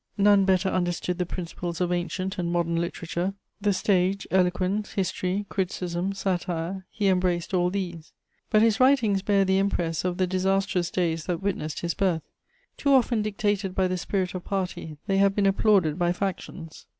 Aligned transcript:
None 0.17 0.45
better 0.45 0.67
understood 0.67 1.19
the 1.19 1.27
principles 1.27 1.79
of 1.79 1.91
ancient 1.91 2.39
and 2.39 2.51
modern 2.51 2.75
literature; 2.77 3.35
the 3.61 3.71
stage, 3.71 4.25
eloquence, 4.31 4.93
history, 4.93 5.45
criticism, 5.47 6.11
satire: 6.13 6.87
he 6.89 7.07
embraced 7.07 7.53
all 7.53 7.69
these; 7.69 8.11
but 8.49 8.63
his 8.63 8.79
writings 8.79 9.21
bear 9.21 9.45
the 9.45 9.59
impress 9.59 10.03
of 10.03 10.17
the 10.17 10.25
disastrous 10.25 10.89
days 10.89 11.25
that 11.25 11.43
witnessed 11.43 11.81
his 11.81 11.93
birth. 11.93 12.23
Too 12.77 12.91
often 12.91 13.21
dictated 13.21 13.75
by 13.75 13.87
the 13.87 13.95
spirit 13.95 14.33
of 14.33 14.43
party, 14.43 14.97
they 15.05 15.17
have 15.19 15.35
been 15.35 15.45
applauded 15.45 15.99
by 15.99 16.13
factions. 16.13 16.87